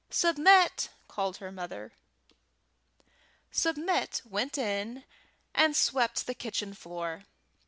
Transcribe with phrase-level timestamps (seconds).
[0.09, 1.91] "Submit!" called her mother.
[3.51, 5.03] Submit went in
[5.53, 7.25] and swept the kitchen floor.